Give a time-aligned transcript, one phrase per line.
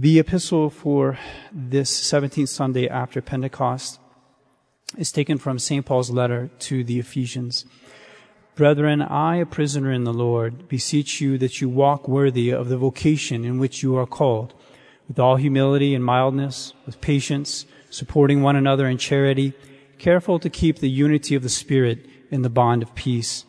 [0.00, 1.18] The epistle for
[1.50, 3.98] this 17th Sunday after Pentecost
[4.96, 5.84] is taken from St.
[5.84, 7.64] Paul's letter to the Ephesians.
[8.54, 12.76] Brethren, I, a prisoner in the Lord, beseech you that you walk worthy of the
[12.76, 14.54] vocation in which you are called,
[15.08, 19.52] with all humility and mildness, with patience, supporting one another in charity,
[19.98, 23.46] careful to keep the unity of the Spirit in the bond of peace.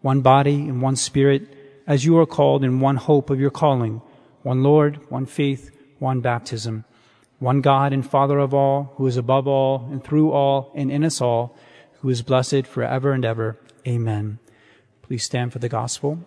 [0.00, 1.46] One body and one Spirit,
[1.86, 4.02] as you are called in one hope of your calling,
[4.42, 5.70] one Lord, one faith,
[6.02, 6.84] one baptism,
[7.38, 11.04] one God and Father of all, who is above all and through all and in
[11.04, 11.56] us all,
[12.00, 13.56] who is blessed forever and ever.
[13.86, 14.38] Amen.
[15.00, 16.18] Please stand for the gospel.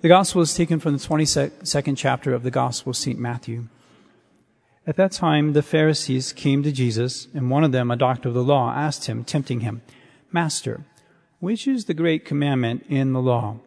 [0.00, 3.18] The gospel is taken from the 22nd chapter of the gospel of St.
[3.18, 3.68] Matthew.
[4.86, 8.34] At that time, the Pharisees came to Jesus, and one of them, a doctor of
[8.34, 9.82] the law, asked him, tempting him,
[10.32, 10.84] Master,
[11.40, 13.58] which is the great commandment in the law?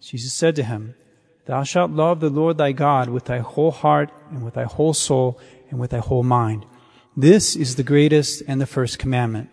[0.00, 0.94] Jesus said to him,
[1.46, 4.94] Thou shalt love the Lord thy God with thy whole heart and with thy whole
[4.94, 6.64] soul and with thy whole mind.
[7.16, 9.50] This is the greatest and the first commandment.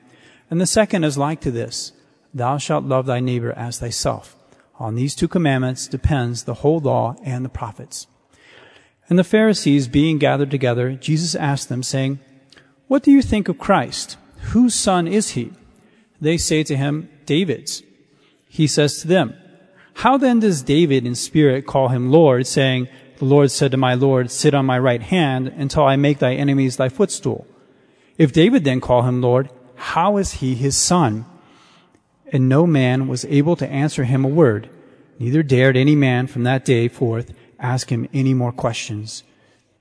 [0.50, 1.92] And the second is like to this.
[2.34, 4.36] Thou shalt love thy neighbor as thyself.
[4.80, 8.08] On these two commandments depends the whole law and the prophets.
[9.10, 12.20] And the Pharisees being gathered together, Jesus asked them, saying,
[12.88, 14.18] What do you think of Christ?
[14.54, 15.52] Whose son is he?
[16.22, 17.84] They say to him, David's.
[18.48, 19.36] He says to them,
[20.00, 23.96] how then does David in spirit call him Lord, saying, The Lord said to my
[23.96, 27.46] Lord, Sit on my right hand until I make thy enemies thy footstool?
[28.18, 31.26] If David then call him Lord, how is he his son?
[32.32, 34.70] And no man was able to answer him a word,
[35.20, 39.24] neither dared any man from that day forth ask him any more questions.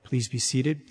[0.03, 0.81] Please be seated.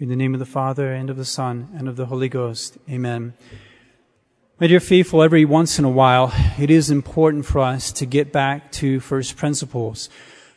[0.00, 2.78] In the name of the Father, and of the Son, and of the Holy Ghost.
[2.90, 3.34] Amen.
[4.60, 8.30] My dear faithful, every once in a while, it is important for us to get
[8.30, 10.08] back to first principles,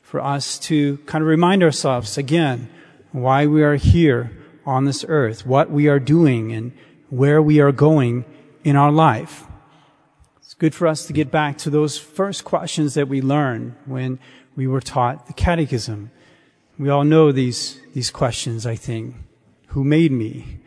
[0.04, 2.70] for us to kind of remind ourselves again
[3.12, 6.74] why we are here on this earth, what we are doing, and
[7.10, 8.24] where we are going
[8.64, 9.46] in our life.
[10.42, 14.20] It's good for us to get back to those first questions that we learned when
[14.56, 16.12] we were taught the catechism.
[16.78, 19.16] We all know these, these questions, I think.
[19.70, 20.60] Who made me?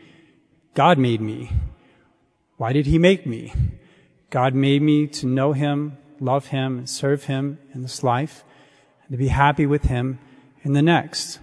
[0.73, 1.49] God made me.
[2.61, 3.53] Why did he make me?
[4.29, 8.43] God made me to know him, love him, and serve him in this life,
[9.01, 10.19] and to be happy with him
[10.61, 11.39] in the next.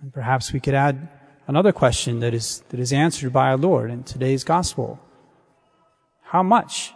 [0.00, 1.10] And perhaps we could add
[1.46, 4.98] another question that is, that is answered by our Lord in today's gospel.
[6.22, 6.94] How much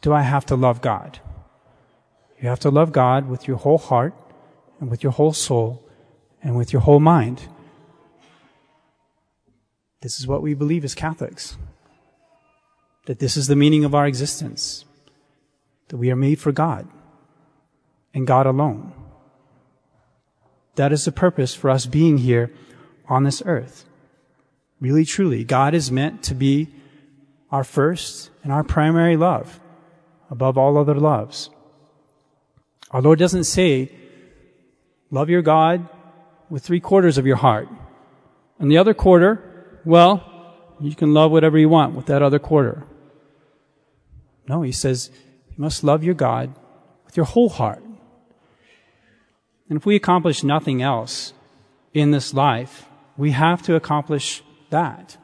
[0.00, 1.20] do I have to love God?
[2.40, 4.14] You have to love God with your whole heart
[4.80, 5.86] and with your whole soul
[6.42, 7.48] and with your whole mind.
[10.00, 11.58] This is what we believe as Catholics
[13.10, 14.84] that this is the meaning of our existence,
[15.88, 16.86] that we are made for God
[18.14, 18.92] and God alone.
[20.76, 22.52] That is the purpose for us being here
[23.08, 23.84] on this earth.
[24.80, 26.68] Really, truly, God is meant to be
[27.50, 29.58] our first and our primary love
[30.30, 31.50] above all other loves.
[32.92, 33.90] Our Lord doesn't say,
[35.10, 35.88] love your God
[36.48, 37.68] with three quarters of your heart.
[38.60, 40.22] And the other quarter, well,
[40.78, 42.86] you can love whatever you want with that other quarter.
[44.50, 45.12] No, he says,
[45.50, 46.52] you must love your God
[47.06, 47.84] with your whole heart.
[49.68, 51.32] And if we accomplish nothing else
[51.94, 55.16] in this life, we have to accomplish that.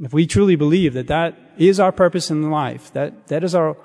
[0.00, 3.76] If we truly believe that that is our purpose in life, that, that is our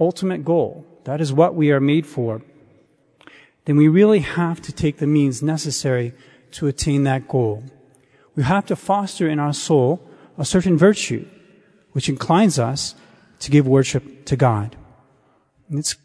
[0.00, 2.40] ultimate goal, that is what we are made for,
[3.66, 6.14] then we really have to take the means necessary
[6.52, 7.62] to attain that goal.
[8.36, 10.00] We have to foster in our soul
[10.38, 11.26] a certain virtue,
[11.92, 12.94] which inclines us
[13.44, 14.76] to give worship to God.
[15.68, 15.96] And it's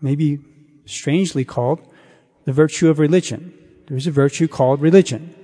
[0.00, 0.38] maybe
[0.86, 1.80] strangely called
[2.44, 3.52] the virtue of religion.
[3.86, 5.34] There's a virtue called religion.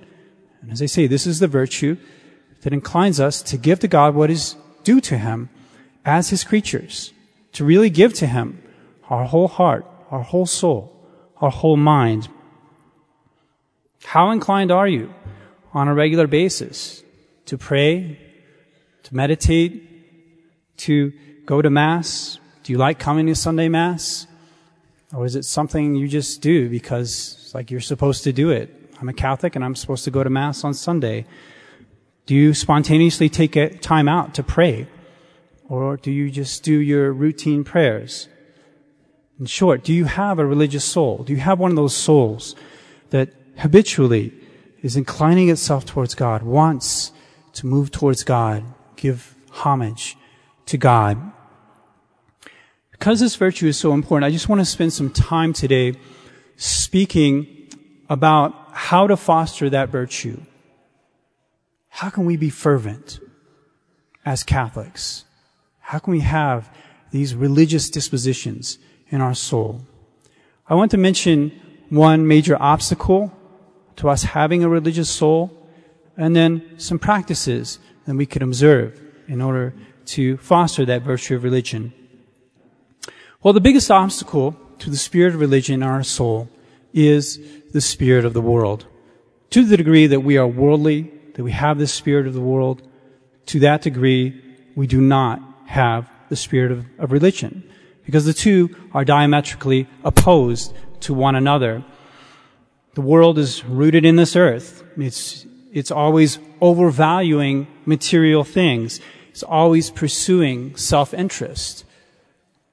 [0.63, 1.99] And as I say, this is the virtue
[2.63, 5.51] that inclines us to give to God what is due to Him
[6.05, 7.13] as His creatures,
[7.53, 8.63] to really give to Him
[9.11, 10.93] our whole heart, our whole soul,
[11.41, 12.29] our whole mind.
[14.05, 15.13] How inclined are you
[15.75, 17.03] on a regular basis
[17.45, 18.19] to pray,
[19.03, 19.87] to meditate,
[20.79, 21.13] to
[21.47, 22.41] go to Mass?
[22.65, 24.27] Do you like coming to Sunday Mass?
[25.15, 28.69] Or is it something you just do because it's like you're supposed to do it?
[29.01, 31.25] I'm a Catholic and I'm supposed to go to Mass on Sunday.
[32.27, 34.89] Do you spontaneously take a time out to pray?
[35.69, 38.29] Or do you just do your routine prayers?
[39.39, 41.23] In short, do you have a religious soul?
[41.23, 42.57] Do you have one of those souls
[43.11, 44.33] that habitually
[44.83, 47.13] is inclining itself towards God, wants
[47.53, 48.65] to move towards God,
[48.97, 50.17] give homage
[50.67, 51.33] to God?
[52.99, 55.95] Because this virtue is so important, I just want to spend some time today
[56.57, 57.69] speaking
[58.09, 60.41] about how to foster that virtue.
[61.89, 63.21] How can we be fervent
[64.25, 65.25] as Catholics?
[65.81, 66.71] How can we have
[67.11, 68.79] these religious dispositions
[69.09, 69.83] in our soul?
[70.67, 71.53] I want to mention
[71.91, 73.33] one major obstacle
[73.97, 75.69] to us having a religious soul
[76.17, 79.75] and then some practices that we could observe in order
[80.07, 81.93] to foster that virtue of religion.
[83.47, 86.49] Well, the biggest obstacle to the spirit of religion in our soul
[86.93, 87.39] is
[87.73, 88.87] the spirit of the world.
[89.51, 92.83] To the degree that we are worldly, that we have the spirit of the world,
[93.47, 94.43] to that degree,
[94.75, 97.63] we do not have the spirit of, of religion.
[98.05, 101.85] Because the two are diametrically opposed to one another.
[102.95, 104.83] The world is rooted in this earth.
[104.97, 108.99] It's, it's always overvaluing material things.
[109.31, 111.85] It's always pursuing self-interest.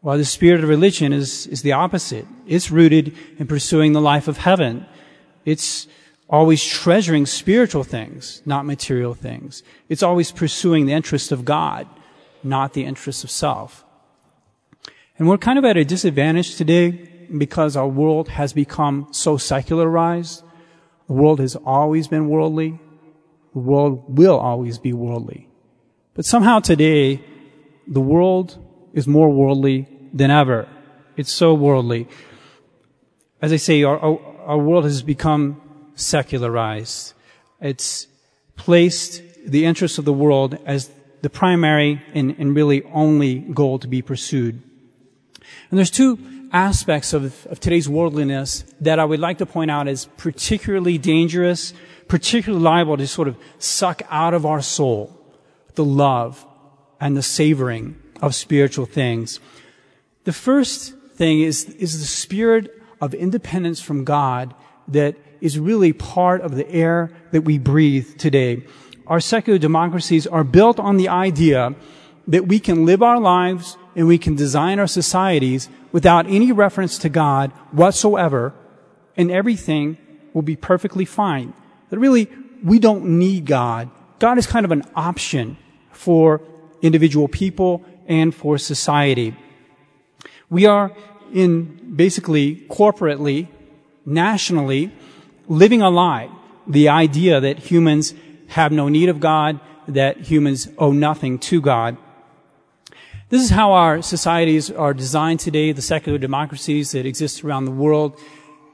[0.03, 2.27] While the spirit of religion is, is the opposite.
[2.45, 4.85] It's rooted in pursuing the life of heaven.
[5.45, 5.87] It's
[6.29, 9.63] always treasuring spiritual things, not material things.
[9.87, 11.87] It's always pursuing the interest of God,
[12.43, 13.85] not the interest of self.
[15.17, 16.89] And we're kind of at a disadvantage today
[17.37, 20.43] because our world has become so secularized.
[21.07, 22.77] The world has always been worldly.
[23.53, 25.47] The world will always be worldly.
[26.13, 27.23] But somehow today,
[27.87, 28.59] the world
[28.93, 30.67] is more worldly than ever.
[31.17, 32.07] It's so worldly.
[33.41, 35.61] As I say, our, our, our world has become
[35.95, 37.13] secularized.
[37.59, 38.07] It's
[38.55, 40.89] placed the interests of the world as
[41.21, 44.61] the primary and, and really only goal to be pursued.
[45.69, 46.19] And there's two
[46.51, 51.73] aspects of, of today's worldliness that I would like to point out as particularly dangerous,
[52.07, 55.19] particularly liable to sort of suck out of our soul
[55.75, 56.45] the love
[56.99, 59.39] and the savoring of spiritual things.
[60.23, 64.53] The first thing is, is the spirit of independence from God
[64.87, 68.63] that is really part of the air that we breathe today.
[69.07, 71.75] Our secular democracies are built on the idea
[72.27, 76.97] that we can live our lives and we can design our societies without any reference
[76.99, 78.53] to God whatsoever,
[79.17, 79.97] and everything
[80.33, 81.53] will be perfectly fine.
[81.89, 82.29] That really,
[82.63, 83.91] we don't need God.
[84.19, 85.57] God is kind of an option
[85.91, 86.41] for
[86.81, 89.35] individual people and for society.
[90.53, 90.91] We are
[91.33, 93.47] in basically corporately,
[94.05, 94.91] nationally,
[95.47, 96.29] living a lie.
[96.67, 98.13] The idea that humans
[98.49, 101.97] have no need of God, that humans owe nothing to God.
[103.29, 107.71] This is how our societies are designed today, the secular democracies that exist around the
[107.71, 108.19] world.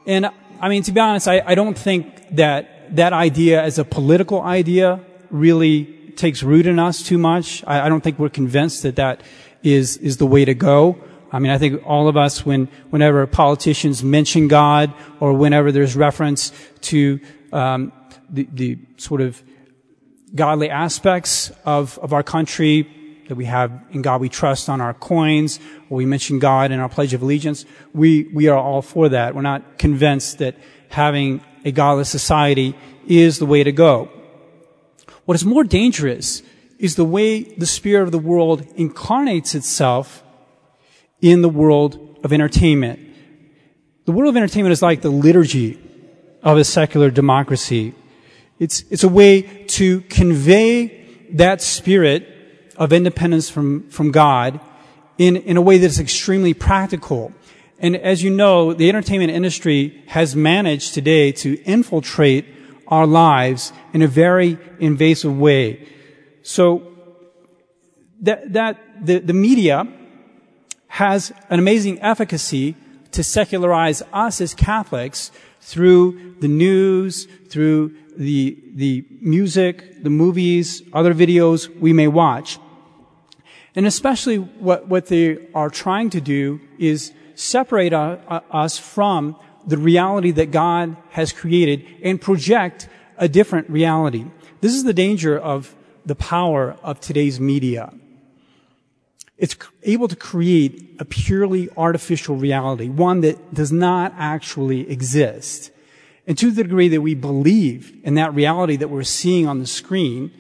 [0.06, 0.30] And
[0.60, 4.42] I mean, to be honest, I, I don't think that that idea as a political
[4.42, 5.00] idea
[5.32, 5.86] really
[6.18, 7.64] takes root in us too much.
[7.66, 9.22] I, I don't think we're convinced that that
[9.64, 11.02] is, is the way to go.
[11.32, 15.96] I mean, I think all of us, when, whenever politicians mention God or whenever there's
[15.96, 17.20] reference to
[17.54, 17.92] um,
[18.30, 19.42] the, the sort of
[20.34, 22.88] godly aspects of, of our country
[23.28, 25.60] that we have in God we trust on our coins,
[25.90, 29.36] or we mention God in our Pledge of Allegiance, we, we are all for that.
[29.36, 30.56] We're not convinced that
[30.90, 32.76] having a godless society
[33.08, 34.10] is the way to go.
[35.26, 36.42] What is more dangerous
[36.80, 40.24] is the way the spirit of the world incarnates itself
[41.22, 43.00] in the world of entertainment.
[44.06, 45.80] The world of entertainment is like the liturgy
[46.42, 47.94] of a secular democracy.
[48.58, 54.60] It's, it's a way to convey that spirit of independence from, from God
[55.18, 57.34] in, in a way that's extremely practical.
[57.78, 62.46] And as you know, the entertainment industry has managed today to infiltrate
[62.88, 65.88] our lives in a very invasive way.
[66.42, 66.94] So
[68.22, 69.88] that, that the, the media
[71.00, 72.76] has an amazing efficacy
[73.14, 81.14] to secularize us as Catholics through the news, through the, the music, the movies, other
[81.14, 82.60] videos we may watch.
[83.76, 89.78] And especially what, what they are trying to do is separate uh, us from the
[89.78, 94.26] reality that God has created and project a different reality.
[94.60, 95.74] This is the danger of
[96.06, 97.94] the power of today's media.
[99.40, 105.72] It's able to create a purely artificial reality, one that does not actually exist.
[106.28, 109.66] And to the degree that we believe in that reality that we're seeing on the
[109.66, 110.32] screen,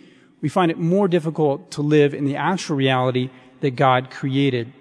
[0.42, 3.30] we find it more difficult to live in the actual reality
[3.62, 4.72] that God created.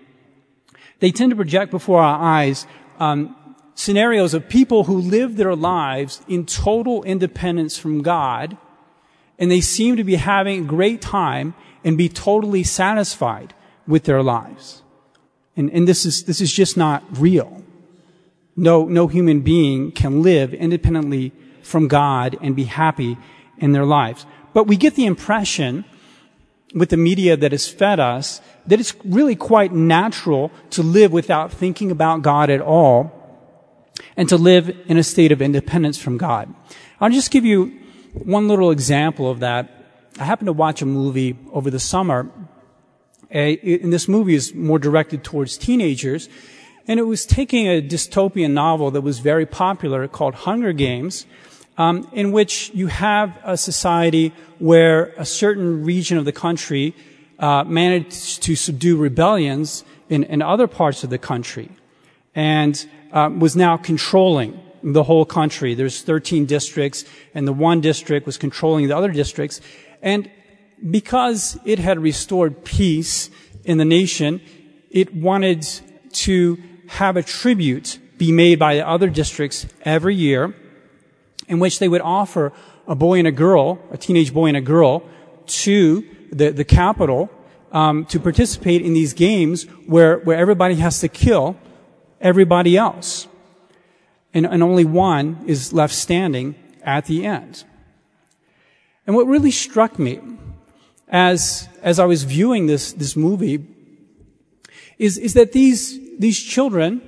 [0.98, 2.66] They tend to project before our eyes
[2.98, 3.36] um,
[3.76, 8.56] scenarios of people who live their lives in total independence from God,
[9.38, 13.54] and they seem to be having a great time and be totally satisfied
[13.88, 14.82] with their lives.
[15.56, 17.64] And, and this is, this is just not real.
[18.54, 23.16] No, no human being can live independently from God and be happy
[23.56, 24.26] in their lives.
[24.52, 25.84] But we get the impression
[26.74, 31.50] with the media that has fed us that it's really quite natural to live without
[31.50, 33.12] thinking about God at all
[34.16, 36.54] and to live in a state of independence from God.
[37.00, 37.78] I'll just give you
[38.12, 39.70] one little example of that.
[40.18, 42.30] I happened to watch a movie over the summer.
[43.30, 46.28] And this movie is more directed towards teenagers.
[46.86, 51.26] And it was taking a dystopian novel that was very popular called Hunger Games
[51.78, 56.94] um, in which you have a society where a certain region of the country
[57.38, 61.70] uh, managed to subdue rebellions in, in, other parts of the country
[62.34, 65.74] and um, was now controlling the whole country.
[65.74, 69.60] There's 13 districts, and the one district was controlling the other districts.
[70.02, 70.28] And
[70.90, 73.30] because it had restored peace
[73.64, 74.40] in the nation,
[74.90, 75.66] it wanted
[76.12, 76.58] to
[76.88, 80.54] have a tribute be made by the other districts every year
[81.46, 82.52] in which they would offer
[82.86, 85.02] a boy and a girl, a teenage boy and a girl,
[85.46, 87.30] to the, the capital
[87.72, 91.56] um, to participate in these games where, where everybody has to kill
[92.20, 93.28] everybody else.
[94.34, 97.64] And, and only one is left standing at the end.
[99.06, 100.20] And what really struck me
[101.08, 103.66] as, as I was viewing this, this movie
[104.98, 107.02] is, is that these, these children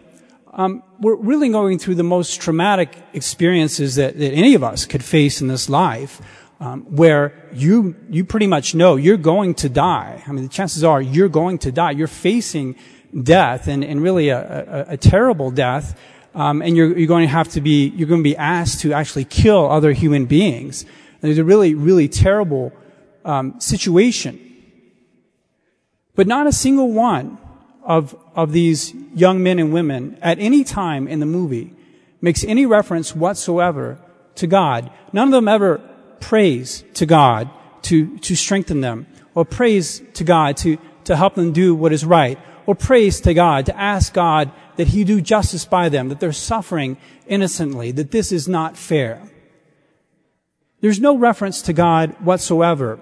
[0.53, 5.05] um, we're really going through the most traumatic experiences that, that any of us could
[5.05, 6.21] face in this life,
[6.59, 10.23] um, where you you pretty much know you're going to die.
[10.27, 11.93] I mean, the chances are you're going to die.
[11.93, 12.77] You're facing
[13.23, 15.99] death, and, and really a, a, a terrible death.
[16.33, 18.93] Um, and you're, you're going to have to be you're going to be asked to
[18.93, 20.85] actually kill other human beings.
[21.23, 22.73] And a really really terrible
[23.25, 24.39] um, situation.
[26.15, 27.39] But not a single one
[27.83, 31.75] of, of these young men and women at any time in the movie
[32.21, 33.99] makes any reference whatsoever
[34.37, 34.91] to God.
[35.13, 35.81] None of them ever
[36.21, 37.51] prays to God
[37.83, 42.05] to, to strengthen them or prays to God to, to help them do what is
[42.05, 46.21] right or prays to God to ask God that He do justice by them, that
[46.21, 46.97] they're suffering
[47.27, 49.23] innocently, that this is not fair.
[50.81, 52.99] There's no reference to God whatsoever.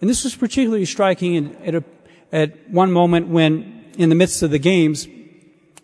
[0.00, 1.84] And this was particularly striking in, at, a,
[2.32, 5.06] at one moment when in the midst of the games,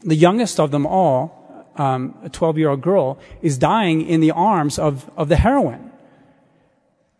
[0.02, 4.30] the youngest of them all, um, a 12 year old girl, is dying in the
[4.30, 5.92] arms of, of the heroine.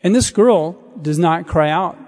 [0.03, 0.73] And this girl
[1.03, 1.99] does not cry out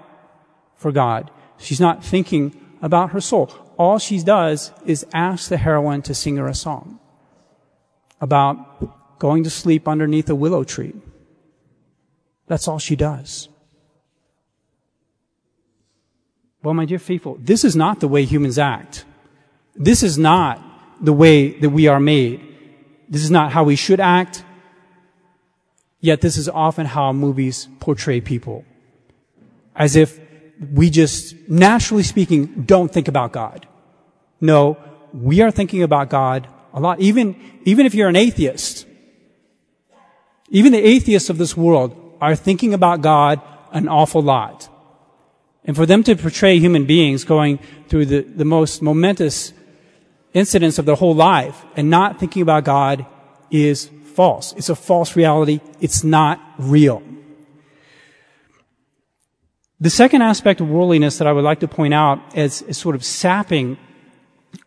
[0.75, 1.29] for God.
[1.57, 3.51] She's not thinking about her soul.
[3.77, 6.99] All she does is ask the heroine to sing her a song
[8.21, 10.93] about going to sleep underneath a willow tree.
[12.47, 13.48] That's all she does.
[16.61, 19.05] Well, my dear faithful, this is not the way humans act.
[19.75, 20.61] This is not
[21.01, 22.45] the way that we are made.
[23.07, 24.43] This is not how we should act.
[26.01, 28.65] Yet this is often how movies portray people.
[29.75, 30.19] As if
[30.73, 33.67] we just, naturally speaking, don't think about God.
[34.41, 34.77] No,
[35.13, 36.99] we are thinking about God a lot.
[36.99, 38.85] Even, even if you're an atheist,
[40.49, 44.67] even the atheists of this world are thinking about God an awful lot.
[45.65, 49.53] And for them to portray human beings going through the, the most momentous
[50.33, 53.05] incidents of their whole life and not thinking about God
[53.51, 54.53] is false.
[54.53, 55.59] It's a false reality.
[55.79, 57.03] It's not real.
[59.81, 62.95] The second aspect of worldliness that I would like to point out as, as sort
[62.95, 63.77] of sapping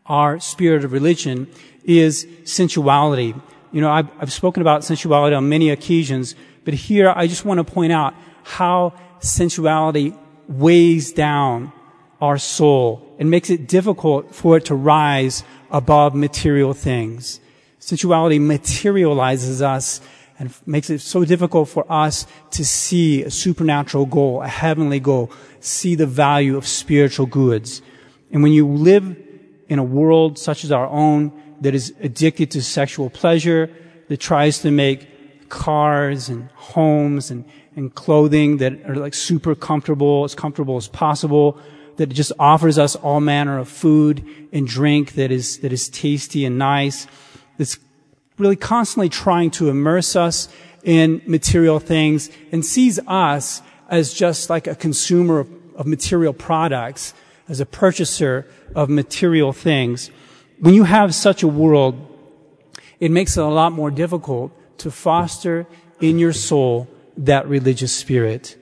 [0.07, 1.49] our spirit of religion
[1.85, 3.35] is sensuality.
[3.73, 6.35] You know, I've, I've spoken about sensuality on many occasions,
[6.65, 10.15] but here I just want to point out how sensuality
[10.49, 11.73] weighs down
[12.21, 17.41] our soul and makes it difficult for it to rise above material things.
[17.81, 20.01] Sensuality materializes us
[20.39, 25.31] and makes it so difficult for us to see a supernatural goal, a heavenly goal,
[25.61, 27.83] see the value of spiritual goods.
[28.31, 29.17] And when you live
[29.69, 33.71] in a world such as our own that is addicted to sexual pleasure,
[34.09, 37.45] that tries to make cars and homes and
[37.77, 41.59] and clothing that are like super comfortable, as comfortable as possible,
[41.97, 46.45] that just offers us all manner of food and drink that is, that is tasty
[46.45, 47.07] and nice.
[47.59, 47.79] That's
[48.39, 50.49] really constantly trying to immerse us
[50.83, 57.15] in material things and sees us as just like a consumer of, of material products,
[57.49, 60.11] as a purchaser of material things.
[60.61, 62.09] When you have such a world,
[63.01, 65.67] it makes it a lot more difficult to foster
[66.01, 68.57] in your soul that religious spirit,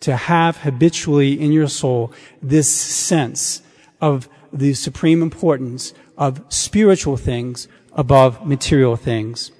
[0.00, 3.62] to have habitually in your soul this sense
[4.00, 9.50] of the supreme importance of spiritual things above material things.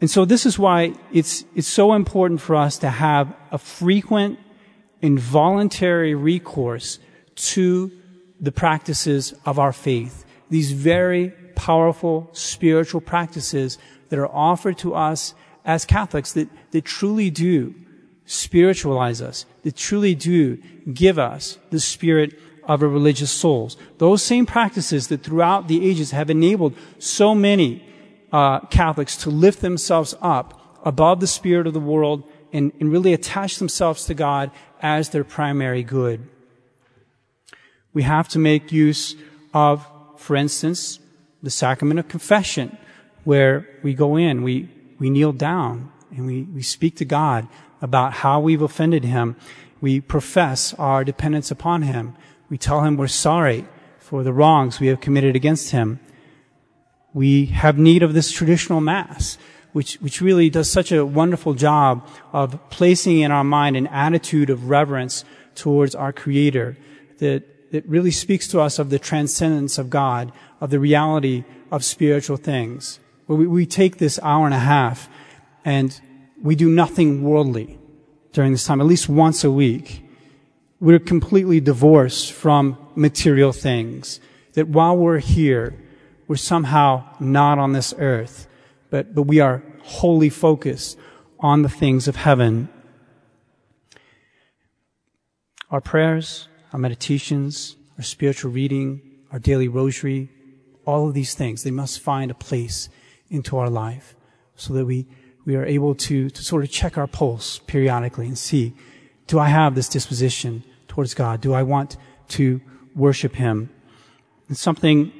[0.00, 4.38] And so this is why it's, it's so important for us to have a frequent
[5.00, 6.98] involuntary recourse
[7.34, 7.90] to
[8.40, 10.24] the practices of our faith.
[10.50, 13.78] These very powerful spiritual practices
[14.10, 15.34] that are offered to us
[15.66, 17.74] as Catholics that, that truly do
[18.24, 20.56] spiritualize us, that truly do
[20.92, 23.76] give us the spirit of our religious souls.
[23.98, 27.84] Those same practices that throughout the ages have enabled so many
[28.32, 33.12] uh, Catholics to lift themselves up above the spirit of the world and, and really
[33.12, 36.28] attach themselves to God as their primary good.
[37.92, 39.14] We have to make use
[39.54, 40.98] of, for instance,
[41.42, 42.76] the sacrament of confession,
[43.24, 44.68] where we go in, we,
[44.98, 47.48] we kneel down, and we, we speak to God
[47.82, 49.36] about how we've offended Him.
[49.80, 52.14] We profess our dependence upon Him.
[52.48, 53.66] We tell Him we're sorry
[53.98, 56.00] for the wrongs we have committed against Him.
[57.12, 59.38] We have need of this traditional Mass,
[59.72, 64.48] which, which really does such a wonderful job of placing in our mind an attitude
[64.48, 65.24] of reverence
[65.54, 66.76] towards our Creator
[67.18, 71.84] that, that really speaks to us of the transcendence of God, of the reality of
[71.84, 73.00] spiritual things.
[73.26, 75.08] Where we, we take this hour and a half
[75.64, 76.00] and
[76.40, 77.78] we do nothing worldly
[78.32, 80.02] during this time, at least once a week.
[80.80, 84.20] We're completely divorced from material things.
[84.52, 85.74] That while we're here,
[86.28, 88.46] we're somehow not on this earth,
[88.90, 90.98] but, but we are wholly focused
[91.40, 92.68] on the things of heaven.
[95.70, 99.00] Our prayers, our meditations, our spiritual reading,
[99.32, 100.30] our daily rosary,
[100.84, 102.88] all of these things, they must find a place
[103.30, 104.14] into our life
[104.56, 105.06] so that we,
[105.44, 108.74] we are able to, to sort of check our pulse periodically and see,
[109.26, 111.40] do I have this disposition towards God?
[111.40, 111.96] Do I want
[112.30, 112.60] to
[112.94, 113.70] worship Him?
[114.48, 115.12] It's something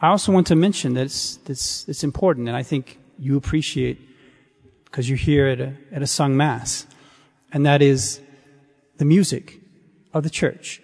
[0.00, 4.00] I also want to mention that's, that's, that's important, and I think you appreciate
[4.84, 6.86] because you're here at a, at a sung mass,
[7.52, 8.20] and that is
[8.98, 9.60] the music
[10.12, 10.80] of the church.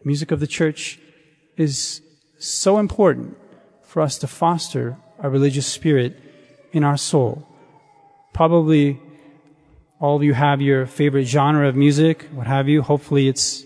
[0.00, 0.98] The music of the church
[1.56, 2.02] is
[2.38, 3.36] so important
[3.84, 6.18] for us to foster a religious spirit
[6.72, 7.46] in our soul.
[8.32, 9.00] Probably
[10.00, 12.82] all of you have your favorite genre of music, what have you.
[12.82, 13.64] Hopefully it's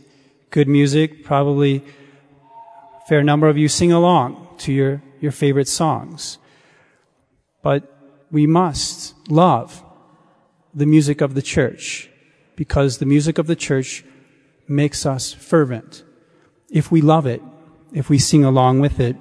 [0.51, 1.25] good music.
[1.25, 6.39] Probably a fair number of you sing along to your, your favorite songs.
[7.63, 7.93] But
[8.31, 9.85] we must love
[10.75, 12.09] the music of the church
[12.57, 14.05] because the music of the church
[14.67, 16.03] makes us fervent.
[16.71, 17.43] If we love it,
[17.93, 19.17] if we sing along with it.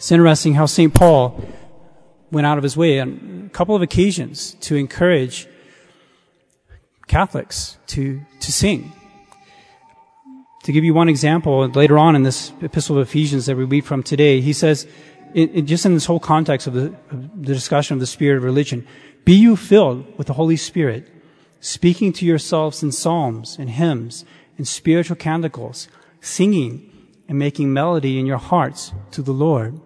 [0.00, 0.94] It's interesting how St.
[0.94, 1.38] Paul
[2.30, 5.46] went out of his way on a couple of occasions to encourage
[7.06, 8.94] Catholics to, to sing.
[10.62, 13.84] To give you one example, later on in this epistle of Ephesians that we read
[13.84, 14.86] from today, he says,
[15.34, 18.86] just in this whole context of the, of the discussion of the spirit of religion,
[19.26, 21.12] be you filled with the Holy Spirit,
[21.60, 24.24] speaking to yourselves in psalms and hymns
[24.56, 25.88] and spiritual canticles,
[26.22, 26.90] singing
[27.28, 29.78] and making melody in your hearts to the Lord.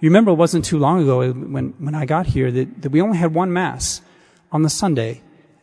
[0.00, 3.00] You remember it wasn't too long ago when, when I got here that, that we
[3.00, 4.00] only had one Mass
[4.52, 5.22] on the Sunday.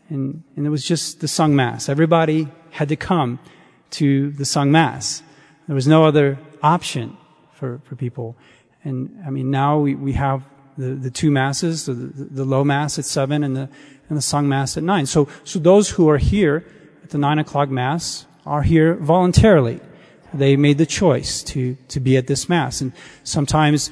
[0.09, 1.87] And, and it was just the sung Mass.
[1.87, 3.39] Everybody had to come
[3.91, 5.23] to the sung Mass.
[5.67, 7.15] There was no other option
[7.53, 8.35] for, for people.
[8.83, 10.43] And I mean, now we, we have
[10.77, 13.69] the, the two masses, the, the, low mass at seven and the,
[14.09, 15.05] and the sung mass at nine.
[15.05, 16.65] So, so those who are here
[17.03, 19.79] at the nine o'clock mass are here voluntarily.
[20.33, 22.81] They made the choice to, to be at this mass.
[22.81, 22.91] And
[23.23, 23.89] sometimes,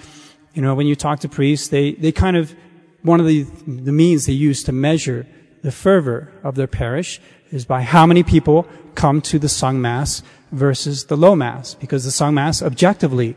[0.53, 2.53] you know, when you talk to priests, they, they kind of,
[3.01, 5.27] one of the, the means they use to measure
[5.63, 7.19] the fervor of their parish
[7.51, 12.05] is by how many people come to the sung mass versus the low mass, because
[12.05, 13.35] the sung mass objectively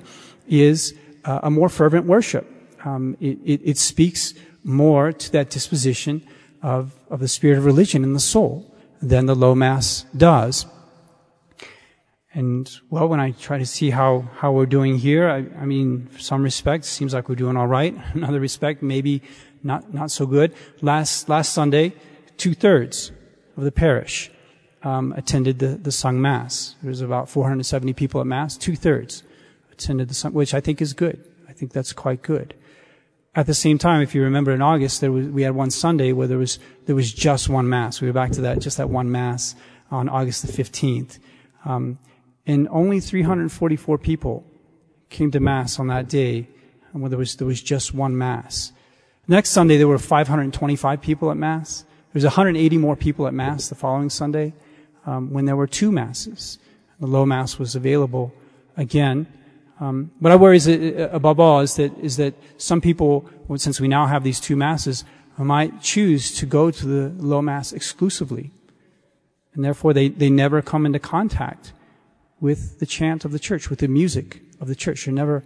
[0.49, 2.47] is uh, a more fervent worship.
[2.85, 6.27] Um, it, it, it, speaks more to that disposition
[6.63, 10.67] of, of the spirit of religion in the soul than the low mass does.
[12.37, 16.11] And well, when I try to see how, how we're doing here, I, I mean,
[16.19, 17.97] some respects, seems like we're doing all right.
[18.13, 19.23] Another respect, maybe
[19.63, 20.53] not, not so good.
[20.83, 21.95] Last, last Sunday,
[22.37, 23.11] two thirds
[23.57, 24.31] of the parish,
[24.83, 26.77] um, attended the, the sung mass.
[26.83, 28.59] There was about 470 people at mass.
[28.59, 29.23] Two thirds
[29.73, 31.27] attended the sung, which I think is good.
[31.49, 32.55] I think that's quite good.
[33.35, 36.13] At the same time, if you remember in August, there was, we had one Sunday
[36.13, 38.03] where there was, there was just one mass.
[38.03, 39.55] We were back to that, just that one mass
[39.91, 41.19] on August the 15th.
[41.65, 41.99] Um,
[42.47, 44.45] and only 344 people
[45.11, 46.49] came to mass on that day,
[46.93, 48.73] where there was, there was just one mass.
[49.29, 51.83] Next Sunday, there were 525 people at mass.
[52.13, 54.55] There was 180 more people at mass the following Sunday,
[55.05, 56.59] um, when there were two masses.
[57.01, 58.33] The low mass was available
[58.77, 59.27] again.
[59.81, 63.29] Um, what I worry is that, uh, above all is that is that some people,
[63.57, 65.05] since we now have these two masses,
[65.37, 68.53] might choose to go to the low mass exclusively,
[69.55, 71.73] and therefore they, they never come into contact
[72.41, 75.05] with the chant of the church, with the music of the church.
[75.05, 75.45] They're never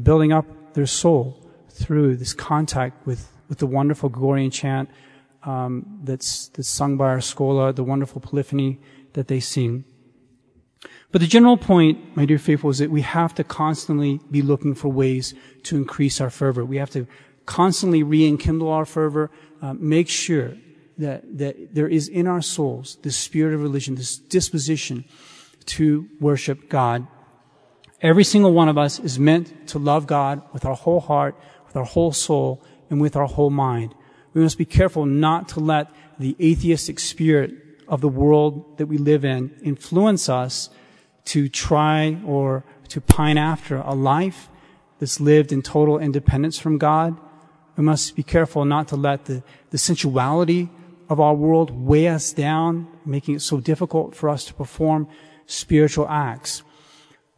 [0.00, 4.88] building up their soul through this contact with, with the wonderful Gregorian chant
[5.42, 8.78] um, that's, that's sung by our schola, the wonderful polyphony
[9.14, 9.84] that they sing.
[11.10, 14.74] But the general point, my dear faithful, is that we have to constantly be looking
[14.74, 16.64] for ways to increase our fervor.
[16.64, 17.06] We have to
[17.44, 19.30] constantly re-enkindle our fervor,
[19.60, 20.54] uh, make sure
[20.98, 25.04] that, that there is in our souls this spirit of religion, this disposition
[25.66, 27.06] to worship God.
[28.00, 31.76] Every single one of us is meant to love God with our whole heart, with
[31.76, 33.94] our whole soul, and with our whole mind.
[34.34, 37.54] We must be careful not to let the atheistic spirit
[37.88, 40.70] of the world that we live in influence us
[41.26, 44.48] to try or to pine after a life
[44.98, 47.16] that's lived in total independence from God.
[47.76, 50.70] We must be careful not to let the, the sensuality
[51.08, 55.08] of our world weigh us down, making it so difficult for us to perform
[55.46, 56.62] spiritual acts.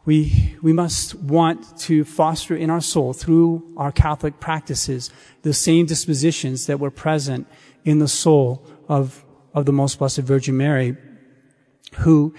[0.04, 5.10] We, we must want to foster in our soul through our Catholic practices
[5.42, 7.46] the same dispositions that were present
[7.84, 10.96] in the soul of, of the most blessed Virgin Mary,
[11.98, 12.34] who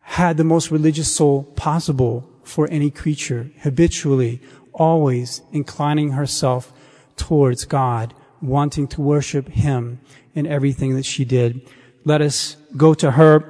[0.00, 4.40] had the most religious soul possible for any creature, habitually,
[4.72, 6.72] always inclining herself
[7.16, 10.00] towards God, wanting to worship Him
[10.34, 11.68] in everything that she did.
[12.04, 13.49] Let us go to her,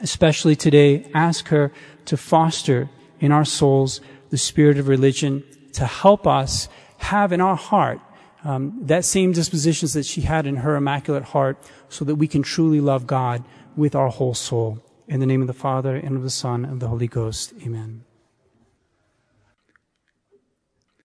[0.00, 1.72] especially today, ask her
[2.06, 7.56] to foster in our souls the spirit of religion, to help us have in our
[7.56, 8.00] heart
[8.44, 11.56] um, that same dispositions that she had in her immaculate heart,
[11.88, 13.44] so that we can truly love God
[13.76, 14.78] with our whole soul.
[15.08, 17.52] In the name of the Father, and of the Son, and of the Holy Ghost.
[17.62, 18.04] Amen.